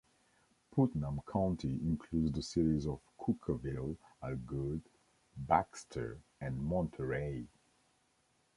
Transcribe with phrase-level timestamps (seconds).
[0.71, 4.81] Putnam County includes the cities of Cookeville, Algood,
[5.37, 7.45] Baxter and Monterey.